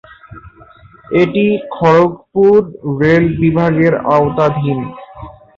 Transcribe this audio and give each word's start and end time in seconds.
এটি 1.13 1.45
খড়গপুর 1.75 2.59
রেল 2.99 3.25
বিভাগের 3.41 3.93
আওতাধীন। 4.13 4.79